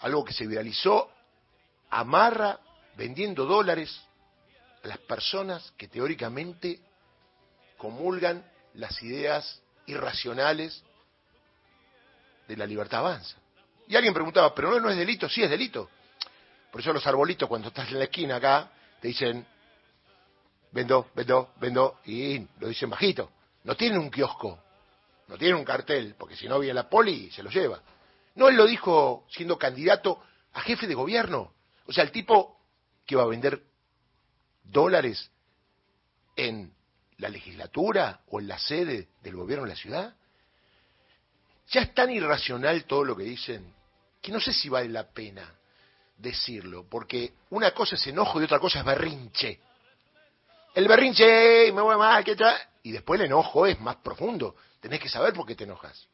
algo 0.00 0.24
que 0.24 0.32
se 0.32 0.46
viralizó, 0.46 1.10
amarra 1.90 2.58
vendiendo 2.96 3.44
dólares 3.44 4.02
las 4.82 4.98
personas 4.98 5.72
que 5.76 5.88
teóricamente 5.88 6.80
comulgan 7.76 8.44
las 8.74 9.02
ideas 9.02 9.60
irracionales 9.86 10.82
de 12.48 12.56
la 12.56 12.66
libertad 12.66 13.00
avanza. 13.00 13.36
Y 13.88 13.96
alguien 13.96 14.14
preguntaba, 14.14 14.54
pero 14.54 14.70
no, 14.70 14.80
no 14.80 14.90
es 14.90 14.96
delito, 14.96 15.28
sí 15.28 15.42
es 15.42 15.50
delito. 15.50 15.88
Por 16.70 16.80
eso 16.80 16.92
los 16.92 17.06
arbolitos 17.06 17.48
cuando 17.48 17.68
estás 17.68 17.90
en 17.90 17.98
la 17.98 18.04
esquina 18.04 18.36
acá 18.36 18.70
te 19.00 19.08
dicen, 19.08 19.46
vendo, 20.70 21.10
vendo, 21.14 21.52
vendo, 21.60 22.00
y 22.06 22.38
lo 22.58 22.68
dicen 22.68 22.90
bajito. 22.90 23.30
No 23.64 23.76
tienen 23.76 23.98
un 23.98 24.10
kiosco, 24.10 24.58
no 25.28 25.36
tiene 25.36 25.54
un 25.54 25.64
cartel, 25.64 26.14
porque 26.18 26.36
si 26.36 26.48
no 26.48 26.58
viene 26.58 26.74
la 26.74 26.88
poli 26.88 27.30
se 27.30 27.42
lo 27.42 27.50
lleva. 27.50 27.80
No, 28.34 28.48
él 28.48 28.56
lo 28.56 28.66
dijo 28.66 29.26
siendo 29.30 29.58
candidato 29.58 30.22
a 30.54 30.60
jefe 30.62 30.86
de 30.86 30.94
gobierno. 30.94 31.52
O 31.86 31.92
sea, 31.92 32.04
el 32.04 32.10
tipo 32.10 32.58
que 33.04 33.16
va 33.16 33.24
a 33.24 33.26
vender 33.26 33.62
dólares 34.64 35.30
en 36.36 36.72
la 37.18 37.28
legislatura 37.28 38.20
o 38.28 38.40
en 38.40 38.48
la 38.48 38.58
sede 38.58 39.08
del 39.22 39.36
gobierno 39.36 39.64
de 39.64 39.70
la 39.70 39.76
ciudad. 39.76 40.14
Ya 41.68 41.82
es 41.82 41.94
tan 41.94 42.10
irracional 42.10 42.84
todo 42.84 43.04
lo 43.04 43.16
que 43.16 43.22
dicen 43.24 43.72
que 44.20 44.32
no 44.32 44.40
sé 44.40 44.52
si 44.52 44.68
vale 44.68 44.88
la 44.88 45.08
pena 45.10 45.54
decirlo, 46.16 46.86
porque 46.88 47.32
una 47.50 47.72
cosa 47.72 47.96
es 47.96 48.06
enojo 48.06 48.40
y 48.40 48.44
otra 48.44 48.60
cosa 48.60 48.80
es 48.80 48.84
berrinche. 48.84 49.60
El 50.74 50.88
berrinche, 50.88 51.72
me 51.72 51.82
voy 51.82 51.96
mal, 51.96 52.24
¿qué 52.24 52.36
tal? 52.36 52.56
Y 52.82 52.92
después 52.92 53.20
el 53.20 53.26
enojo 53.26 53.66
es 53.66 53.78
más 53.80 53.96
profundo. 53.96 54.56
Tenés 54.80 55.00
que 55.00 55.08
saber 55.08 55.34
por 55.34 55.46
qué 55.46 55.54
te 55.54 55.64
enojas. 55.64 56.08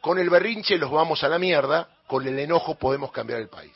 Con 0.00 0.18
el 0.18 0.30
berrinche 0.30 0.78
los 0.78 0.90
vamos 0.90 1.22
a 1.24 1.28
la 1.28 1.38
mierda, 1.38 1.88
con 2.06 2.26
el 2.26 2.38
enojo 2.38 2.76
podemos 2.76 3.10
cambiar 3.12 3.40
el 3.40 3.48
país. 3.48 3.74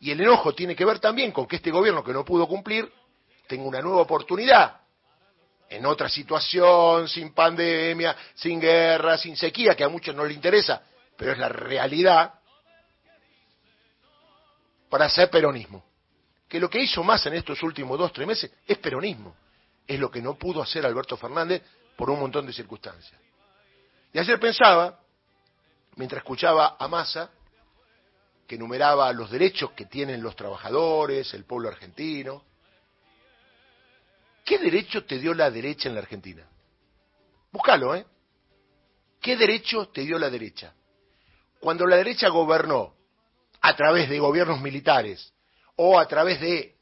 Y 0.00 0.10
el 0.10 0.20
enojo 0.20 0.54
tiene 0.54 0.76
que 0.76 0.84
ver 0.84 0.98
también 1.00 1.32
con 1.32 1.46
que 1.46 1.56
este 1.56 1.70
gobierno 1.70 2.04
que 2.04 2.12
no 2.12 2.24
pudo 2.24 2.46
cumplir 2.46 2.90
tenga 3.46 3.64
una 3.64 3.80
nueva 3.80 4.02
oportunidad 4.02 4.80
en 5.68 5.84
otra 5.84 6.08
situación, 6.08 7.08
sin 7.08 7.34
pandemia, 7.34 8.16
sin 8.34 8.60
guerra, 8.60 9.18
sin 9.18 9.36
sequía, 9.36 9.74
que 9.74 9.84
a 9.84 9.88
muchos 9.88 10.14
no 10.14 10.24
les 10.24 10.36
interesa, 10.36 10.82
pero 11.16 11.32
es 11.32 11.38
la 11.38 11.48
realidad, 11.48 12.34
para 14.88 15.06
hacer 15.06 15.28
peronismo. 15.30 15.84
Que 16.48 16.58
lo 16.58 16.70
que 16.70 16.80
hizo 16.80 17.02
más 17.04 17.26
en 17.26 17.34
estos 17.34 17.62
últimos 17.62 17.98
dos, 17.98 18.12
tres 18.12 18.26
meses 18.26 18.50
es 18.66 18.78
peronismo. 18.78 19.36
Es 19.86 20.00
lo 20.00 20.10
que 20.10 20.22
no 20.22 20.38
pudo 20.38 20.62
hacer 20.62 20.86
Alberto 20.86 21.16
Fernández 21.16 21.62
por 21.96 22.08
un 22.08 22.20
montón 22.20 22.46
de 22.46 22.52
circunstancias. 22.52 23.20
Y 24.12 24.18
ayer 24.18 24.40
pensaba, 24.40 24.98
mientras 25.96 26.20
escuchaba 26.20 26.76
a 26.78 26.88
Massa, 26.88 27.30
que 28.48 28.54
enumeraba 28.54 29.12
los 29.12 29.30
derechos 29.30 29.72
que 29.72 29.84
tienen 29.84 30.22
los 30.22 30.34
trabajadores, 30.34 31.34
el 31.34 31.44
pueblo 31.44 31.68
argentino, 31.68 32.42
¿qué 34.42 34.58
derecho 34.58 35.04
te 35.04 35.18
dio 35.18 35.34
la 35.34 35.50
derecha 35.50 35.90
en 35.90 35.94
la 35.94 36.00
Argentina? 36.00 36.48
Búscalo, 37.52 37.94
¿eh? 37.94 38.06
¿Qué 39.20 39.36
derecho 39.36 39.88
te 39.88 40.00
dio 40.00 40.18
la 40.18 40.30
derecha? 40.30 40.72
Cuando 41.60 41.86
la 41.86 41.96
derecha 41.96 42.30
gobernó 42.30 42.94
a 43.60 43.76
través 43.76 44.08
de 44.08 44.18
gobiernos 44.18 44.62
militares 44.62 45.30
o 45.76 45.98
a 45.98 46.08
través 46.08 46.40
de 46.40 46.74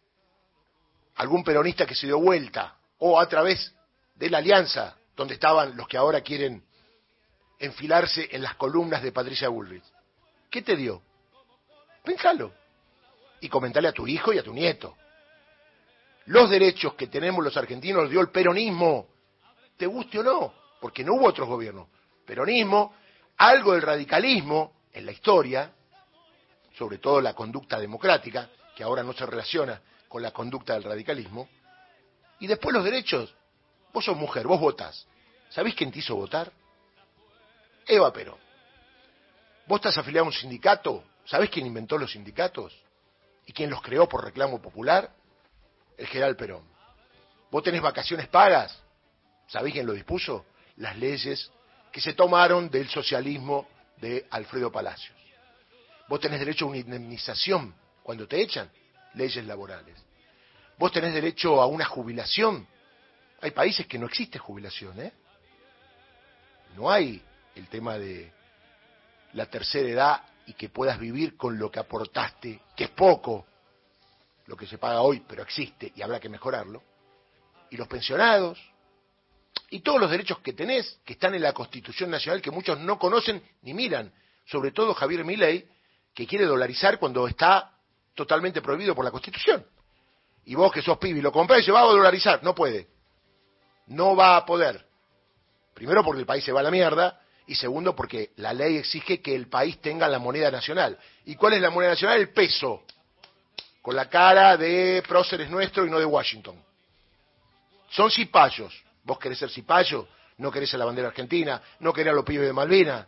algún 1.17 1.43
peronista 1.43 1.85
que 1.85 1.97
se 1.97 2.07
dio 2.07 2.21
vuelta 2.21 2.77
o 2.99 3.19
a 3.19 3.29
través 3.29 3.75
de 4.15 4.31
la 4.31 4.39
alianza 4.39 4.97
donde 5.17 5.35
estaban 5.35 5.77
los 5.77 5.89
que 5.89 5.97
ahora 5.97 6.21
quieren 6.21 6.63
enfilarse 7.59 8.29
en 8.31 8.43
las 8.43 8.55
columnas 8.55 9.03
de 9.03 9.11
Patricia 9.11 9.49
Bullrich. 9.49 9.85
¿Qué 10.49 10.63
te 10.63 10.77
dio? 10.77 11.03
Pensalo. 12.07 12.53
Y 13.41 13.49
comentale 13.49 13.89
a 13.89 13.93
tu 13.93 14.07
hijo 14.07 14.33
y 14.33 14.39
a 14.39 14.43
tu 14.43 14.55
nieto. 14.55 14.97
Los 16.27 16.49
derechos 16.49 16.95
que 16.95 17.09
tenemos 17.09 17.45
los 17.45 17.57
argentinos 17.57 18.09
dio 18.09 18.21
el 18.21 18.31
peronismo, 18.31 19.09
te 19.77 19.87
guste 19.87 20.21
o 20.21 20.23
no, 20.23 20.55
porque 20.81 21.05
no 21.05 21.15
hubo 21.15 21.27
otros 21.27 21.47
gobiernos. 21.47 21.89
Peronismo, 22.25 22.95
algo 23.37 23.73
del 23.73 23.83
radicalismo 23.83 24.73
en 24.93 25.05
la 25.05 25.13
historia, 25.13 25.71
sobre 26.79 26.99
todo 26.99 27.21
la 27.21 27.35
conducta 27.35 27.79
democrática, 27.79 28.49
que 28.75 28.83
ahora 28.83 29.03
no 29.03 29.13
se 29.13 29.27
relaciona 29.27 29.81
con 30.09 30.23
la 30.23 30.31
conducta 30.31 30.73
del 30.75 30.85
radicalismo, 30.85 31.49
y 32.41 32.47
después 32.47 32.75
los 32.75 32.85
derechos 32.85 33.35
Vos 33.97 34.05
sos 34.05 34.17
mujer, 34.19 34.47
vos 34.47 34.61
votás. 34.61 35.07
¿Sabés 35.49 35.75
quién 35.75 35.91
te 35.91 36.01
hizo 36.01 36.15
votar? 36.15 36.53
Eva 37.87 38.13
Perón. 38.13 38.37
Vos 39.67 39.79
estás 39.79 39.97
afiliado 39.97 40.25
a 40.25 40.29
un 40.29 40.35
sindicato. 40.35 41.03
¿Sabés 41.27 41.51
quién 41.51 41.67
inventó 41.67 41.99
los 41.99 42.13
sindicatos? 42.13 42.75
¿Y 43.47 43.53
quién 43.53 43.71
los 43.71 43.83
creó 43.83 44.09
por 44.09 44.25
reclamo 44.25 44.61
popular? 44.61 45.11
El 45.97 46.07
general 46.07 46.37
Perón. 46.37 46.65
Vos 47.51 47.63
tenés 47.63 47.83
vacaciones 47.83 48.29
pagas. 48.29 48.79
¿Sabés 49.49 49.73
quién 49.73 49.87
lo 49.87 49.93
dispuso? 49.93 50.47
Las 50.77 50.97
leyes 50.97 51.51
que 51.93 52.01
se 52.01 52.15
tomaron 52.15 52.71
del 52.71 52.89
socialismo 52.89 53.69
de 53.99 54.27
Alfredo 54.31 54.71
Palacios. 54.71 55.17
Vos 56.09 56.21
tenés 56.21 56.41
derecho 56.41 56.67
a 56.67 56.69
una 56.69 56.79
indemnización 56.79 57.75
cuando 58.03 58.29
te 58.29 58.41
echan, 58.41 58.71
leyes 59.15 59.45
laborales. 59.45 59.97
Vos 60.79 60.93
tenés 60.93 61.15
derecho 61.15 61.61
a 61.61 61.67
una 61.67 61.85
jubilación 61.85 62.67
hay 63.41 63.51
países 63.51 63.87
que 63.87 63.99
no 63.99 64.07
existe 64.07 64.39
jubilación, 64.39 64.99
¿eh? 65.01 65.13
No 66.75 66.91
hay 66.91 67.23
el 67.55 67.69
tema 67.69 67.99
de 67.99 68.33
la 69.33 69.47
tercera 69.47 69.89
edad 69.89 70.23
y 70.47 70.55
que 70.55 70.69
puedas 70.69 70.99
vivir 70.99 71.37
con 71.37 71.59
lo 71.59 71.71
que 71.71 71.81
aportaste, 71.81 72.63
que 72.77 72.85
es 72.85 72.91
poco 72.91 73.47
lo 74.47 74.57
que 74.57 74.67
se 74.67 74.79
paga 74.79 75.01
hoy, 75.01 75.23
pero 75.27 75.43
existe 75.43 75.93
y 75.95 76.03
habrá 76.03 76.21
que 76.21 76.29
mejorarlo. 76.29 76.83
Y 77.71 77.77
los 77.77 77.89
pensionados, 77.89 78.59
y 79.71 79.81
todos 79.81 80.01
los 80.01 80.11
derechos 80.11 80.39
que 80.39 80.53
tenés, 80.53 81.01
que 81.05 81.15
están 81.15 81.35
en 81.35 81.43
la 81.43 81.53
Constitución 81.53 82.11
Nacional, 82.11 82.41
que 82.41 82.51
muchos 82.51 82.79
no 82.79 82.99
conocen 82.99 83.43
ni 83.63 83.75
miran, 83.75 84.13
sobre 84.45 84.71
todo 84.71 84.95
Javier 84.95 85.25
Milei, 85.25 85.69
que 86.15 86.27
quiere 86.27 86.45
dolarizar 86.45 86.99
cuando 86.99 87.27
está 87.27 87.73
totalmente 88.15 88.63
prohibido 88.63 88.95
por 88.95 89.05
la 89.05 89.11
Constitución. 89.11 89.67
Y 90.45 90.55
vos 90.55 90.73
que 90.73 90.81
sos 90.81 90.99
pibi 90.99 91.21
lo 91.21 91.33
comprás 91.33 91.61
y 91.61 91.65
se 91.65 91.73
va 91.73 91.81
a 91.81 91.85
dolarizar, 91.85 92.43
no 92.45 92.55
puede 92.55 92.97
no 93.87 94.17
va 94.17 94.37
a 94.37 94.47
poder. 94.47 94.85
Primero 95.75 96.03
porque 96.05 96.21
el 96.21 96.27
país 96.27 96.45
se 96.45 96.53
va 96.53 96.61
a 96.61 96.65
la 96.65 96.71
mierda 96.71 97.21
y 97.47 97.55
segundo 97.55 97.95
porque 97.95 98.31
la 98.37 98.53
ley 98.53 98.77
exige 98.77 99.21
que 99.21 99.35
el 99.35 99.49
país 99.49 99.81
tenga 99.81 100.09
la 100.09 100.19
moneda 100.19 100.51
nacional. 100.51 100.99
¿Y 101.25 101.37
cuál 101.37 101.55
es 101.55 101.61
la 101.61 101.71
moneda 101.71 101.93
nacional? 101.93 102.19
El 102.19 102.31
peso, 102.31 102.85
con 103.81 103.95
la 103.95 104.09
cara 104.09 104.57
de 104.57 105.03
próceres 105.07 105.49
nuestro 105.49 105.87
y 105.87 105.91
no 105.91 105.99
de 105.99 106.05
Washington. 106.05 106.61
Son 107.91 108.11
cipayos. 108.11 108.83
¿Vos 109.05 109.19
querés 109.19 109.39
ser 109.39 109.51
cipayo? 109.51 110.09
¿No 110.39 110.51
querés 110.51 110.71
ser 110.71 110.81
la 110.81 110.85
bandera 110.85 111.09
argentina? 111.09 111.63
¿No 111.79 111.93
querés 111.93 112.13
a 112.13 112.17
los 112.17 112.25
pibes 112.25 112.47
de 112.47 112.53
Malvinas? 112.53 113.07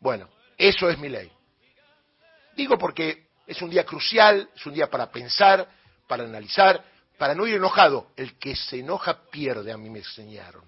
Bueno, 0.00 0.30
eso 0.56 0.88
es 0.88 0.98
mi 0.98 1.10
ley. 1.10 1.30
Digo 2.56 2.78
porque 2.78 3.26
es 3.46 3.60
un 3.60 3.68
día 3.68 3.84
crucial, 3.84 4.48
es 4.56 4.64
un 4.64 4.72
día 4.72 4.88
para 4.88 5.10
pensar, 5.10 5.68
para 6.08 6.24
analizar, 6.24 6.82
para 7.18 7.34
no 7.34 7.46
ir 7.46 7.56
enojado. 7.56 8.08
El 8.16 8.38
que 8.38 8.56
se 8.56 8.78
enoja 8.78 9.20
pierde, 9.30 9.70
a 9.70 9.76
mí 9.76 9.90
me 9.90 9.98
enseñaron. 9.98 10.64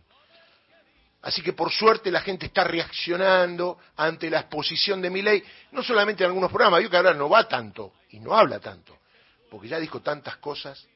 Así 1.22 1.42
que 1.42 1.52
por 1.52 1.72
suerte 1.72 2.10
la 2.10 2.20
gente 2.20 2.46
está 2.46 2.64
reaccionando 2.64 3.78
ante 3.96 4.30
la 4.30 4.40
exposición 4.40 5.02
de 5.02 5.10
mi 5.10 5.22
ley, 5.22 5.42
no 5.72 5.82
solamente 5.82 6.22
en 6.22 6.28
algunos 6.28 6.50
programas, 6.50 6.82
yo 6.82 6.90
que 6.90 6.96
ahora 6.96 7.14
no 7.14 7.28
va 7.28 7.48
tanto 7.48 7.94
y 8.10 8.20
no 8.20 8.36
habla 8.36 8.60
tanto, 8.60 8.98
porque 9.50 9.68
ya 9.68 9.78
dijo 9.78 10.00
tantas 10.00 10.36
cosas. 10.36 10.86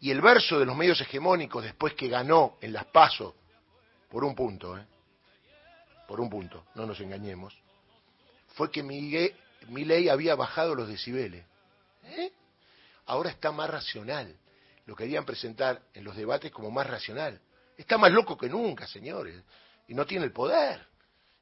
Y 0.00 0.10
el 0.10 0.20
verso 0.20 0.58
de 0.58 0.64
los 0.64 0.76
medios 0.76 1.00
hegemónicos 1.00 1.64
después 1.64 1.94
que 1.94 2.08
ganó 2.08 2.56
en 2.60 2.72
las 2.72 2.86
pasos, 2.86 3.34
por 4.08 4.24
un 4.24 4.34
punto, 4.34 4.78
¿eh? 4.78 4.86
por 6.06 6.20
un 6.20 6.30
punto, 6.30 6.66
no 6.74 6.86
nos 6.86 7.00
engañemos, 7.00 7.54
fue 8.54 8.70
que 8.70 8.82
mi, 8.82 9.10
ley 9.84 10.08
había 10.08 10.34
bajado 10.34 10.74
los 10.74 10.88
decibeles. 10.88 11.44
¿Eh? 12.04 12.32
Ahora 13.06 13.30
está 13.30 13.52
más 13.52 13.70
racional. 13.70 14.36
Lo 14.86 14.96
querían 14.96 15.24
presentar 15.24 15.82
en 15.94 16.04
los 16.04 16.16
debates 16.16 16.50
como 16.50 16.70
más 16.70 16.86
racional. 16.86 17.40
Está 17.80 17.96
más 17.96 18.12
loco 18.12 18.36
que 18.36 18.46
nunca, 18.46 18.86
señores. 18.86 19.42
Y 19.88 19.94
no 19.94 20.04
tiene 20.04 20.26
el 20.26 20.32
poder. 20.32 20.86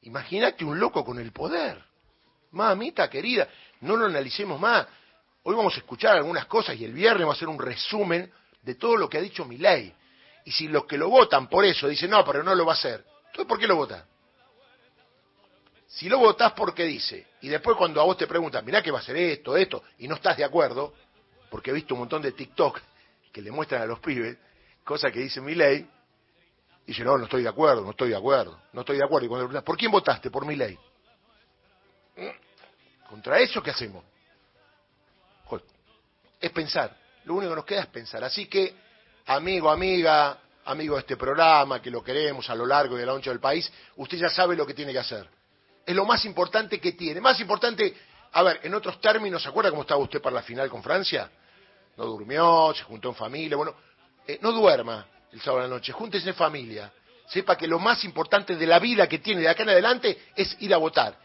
Imagínate 0.02 0.64
un 0.64 0.78
loco 0.78 1.04
con 1.04 1.18
el 1.18 1.32
poder. 1.32 1.82
Mamita 2.52 3.10
querida, 3.10 3.48
no 3.80 3.96
lo 3.96 4.06
analicemos 4.06 4.60
más. 4.60 4.86
Hoy 5.42 5.56
vamos 5.56 5.74
a 5.74 5.78
escuchar 5.78 6.16
algunas 6.16 6.46
cosas 6.46 6.76
y 6.76 6.84
el 6.84 6.92
viernes 6.92 7.26
va 7.26 7.32
a 7.32 7.36
ser 7.36 7.48
un 7.48 7.58
resumen 7.58 8.32
de 8.62 8.76
todo 8.76 8.96
lo 8.96 9.08
que 9.08 9.18
ha 9.18 9.20
dicho 9.20 9.44
mi 9.44 9.58
ley. 9.58 9.92
Y 10.44 10.52
si 10.52 10.68
los 10.68 10.86
que 10.86 10.96
lo 10.96 11.08
votan 11.08 11.48
por 11.48 11.64
eso 11.64 11.88
dicen, 11.88 12.10
no, 12.10 12.24
pero 12.24 12.44
no 12.44 12.54
lo 12.54 12.64
va 12.64 12.74
a 12.74 12.76
hacer, 12.76 13.04
entonces 13.26 13.46
¿por 13.46 13.58
qué 13.58 13.66
lo 13.66 13.74
votan? 13.74 14.04
Si 15.88 16.08
lo 16.08 16.18
votás 16.18 16.52
porque 16.52 16.84
dice, 16.84 17.26
y 17.40 17.48
después 17.48 17.76
cuando 17.76 18.00
a 18.00 18.04
vos 18.04 18.16
te 18.16 18.28
preguntan, 18.28 18.64
mirá 18.64 18.80
que 18.80 18.92
va 18.92 19.00
a 19.00 19.02
ser 19.02 19.16
esto, 19.16 19.56
esto, 19.56 19.82
y 19.98 20.06
no 20.06 20.14
estás 20.14 20.36
de 20.36 20.44
acuerdo, 20.44 20.94
porque 21.50 21.70
he 21.70 21.74
visto 21.74 21.94
un 21.94 22.00
montón 22.00 22.22
de 22.22 22.30
TikTok 22.30 22.80
que 23.32 23.42
le 23.42 23.50
muestran 23.50 23.82
a 23.82 23.86
los 23.86 23.98
pibes 23.98 24.38
cosas 24.84 25.12
que 25.12 25.18
dice 25.18 25.40
mi 25.40 25.54
ley, 25.54 25.86
dice, 26.88 27.04
no, 27.04 27.16
no 27.16 27.24
estoy 27.24 27.42
de 27.42 27.48
acuerdo, 27.48 27.82
no 27.82 27.90
estoy 27.90 28.10
de 28.10 28.16
acuerdo, 28.16 28.60
no 28.72 28.80
estoy 28.80 28.96
de 28.96 29.04
acuerdo. 29.04 29.26
Y 29.26 29.28
cuando 29.28 29.48
le 29.48 29.62
¿por 29.62 29.76
quién 29.76 29.90
votaste? 29.90 30.30
Por 30.30 30.44
mi 30.46 30.56
ley. 30.56 30.78
¿Contra 33.08 33.38
eso 33.38 33.62
qué 33.62 33.70
hacemos? 33.70 34.04
Es 36.40 36.50
pensar. 36.52 36.96
Lo 37.24 37.34
único 37.34 37.50
que 37.50 37.56
nos 37.56 37.64
queda 37.64 37.80
es 37.80 37.86
pensar. 37.88 38.22
Así 38.22 38.46
que, 38.46 38.74
amigo, 39.26 39.70
amiga, 39.70 40.38
amigo 40.64 40.94
de 40.94 41.00
este 41.00 41.16
programa, 41.16 41.82
que 41.82 41.90
lo 41.90 42.02
queremos 42.02 42.48
a 42.48 42.54
lo 42.54 42.64
largo 42.64 42.98
y 42.98 43.02
a 43.02 43.06
lo 43.06 43.16
ancho 43.16 43.30
del 43.30 43.40
país, 43.40 43.70
usted 43.96 44.18
ya 44.18 44.30
sabe 44.30 44.54
lo 44.54 44.66
que 44.66 44.74
tiene 44.74 44.92
que 44.92 45.00
hacer 45.00 45.28
es 45.88 45.96
lo 45.96 46.04
más 46.04 46.22
importante 46.26 46.78
que 46.78 46.92
tiene. 46.92 47.18
Más 47.18 47.40
importante, 47.40 47.96
a 48.32 48.42
ver, 48.42 48.60
en 48.62 48.74
otros 48.74 49.00
términos, 49.00 49.42
¿se 49.42 49.48
acuerda 49.48 49.70
cómo 49.70 49.82
estaba 49.82 50.02
usted 50.02 50.20
para 50.20 50.34
la 50.34 50.42
final 50.42 50.68
con 50.68 50.82
Francia? 50.82 51.30
No 51.96 52.04
durmió, 52.04 52.74
se 52.76 52.82
juntó 52.82 53.08
en 53.08 53.14
familia, 53.14 53.56
bueno, 53.56 53.74
eh, 54.26 54.38
no 54.42 54.52
duerma 54.52 55.06
el 55.32 55.40
sábado 55.40 55.62
de 55.62 55.68
la 55.68 55.74
noche, 55.74 55.92
júntese 55.92 56.28
en 56.28 56.34
familia. 56.34 56.92
Sepa 57.26 57.56
que 57.56 57.66
lo 57.66 57.78
más 57.78 58.04
importante 58.04 58.56
de 58.56 58.66
la 58.66 58.78
vida 58.78 59.06
que 59.06 59.18
tiene 59.18 59.42
de 59.42 59.48
acá 59.48 59.62
en 59.62 59.70
adelante 59.70 60.18
es 60.34 60.56
ir 60.60 60.72
a 60.72 60.78
votar 60.78 61.18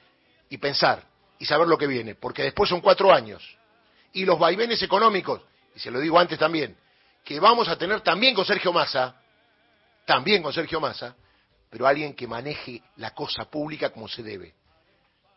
y 0.50 0.58
pensar 0.58 1.04
y 1.40 1.46
saber 1.46 1.68
lo 1.68 1.78
que 1.78 1.88
viene, 1.88 2.16
porque 2.16 2.44
después 2.44 2.70
son 2.70 2.82
cuatro 2.82 3.14
años. 3.14 3.44
Y 4.14 4.26
los 4.26 4.38
vaivenes 4.38 4.82
económicos, 4.82 5.42
y 5.76 5.80
se 5.80 5.92
lo 5.92 6.00
digo 6.00 6.20
antes 6.20 6.38
también, 6.38 6.78
que 7.24 7.40
vamos 7.40 7.68
a 7.68 7.78
tener 7.78 8.02
también 8.02 8.36
con 8.36 8.46
Sergio 8.46 8.74
Massa, 8.74 9.16
también 10.06 10.44
con 10.44 10.54
Sergio 10.54 10.80
Massa, 10.80 11.16
pero 11.70 11.88
alguien 11.88 12.14
que 12.14 12.28
maneje 12.28 12.84
la 12.98 13.12
cosa 13.12 13.46
pública 13.46 13.90
como 13.90 14.08
se 14.08 14.22
debe. 14.22 14.54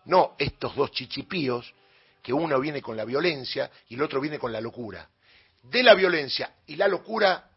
No 0.05 0.35
estos 0.39 0.75
dos 0.75 0.91
chichipíos, 0.91 1.73
que 2.23 2.33
uno 2.33 2.59
viene 2.61 2.83
con 2.83 2.97
la 2.97 3.05
violencia 3.05 3.71
y 3.89 3.95
el 3.95 4.03
otro 4.03 4.21
viene 4.21 4.39
con 4.39 4.53
la 4.53 4.61
locura. 4.61 5.09
De 5.63 5.83
la 5.83 5.95
violencia 5.95 6.57
y 6.67 6.75
la 6.75 6.89
locura 6.89 7.49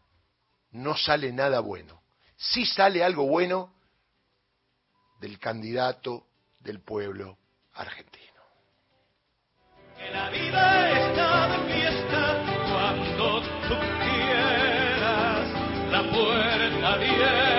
no 0.72 0.96
sale 0.96 1.32
nada 1.32 1.60
bueno. 1.60 2.02
Sí 2.36 2.64
sale 2.64 3.04
algo 3.04 3.26
bueno 3.26 3.72
del 5.20 5.38
candidato 5.38 6.26
del 6.60 6.80
pueblo 6.80 7.38
argentino. 7.74 8.26
Que 9.96 10.10
la 10.10 10.30
vida 10.30 10.90
está 10.98 11.48
de 11.48 11.72
fiesta 11.72 12.44
cuando 12.70 13.40
tú 13.68 13.76
quieras, 14.02 15.90
la 15.90 16.10
puerta 16.10 17.49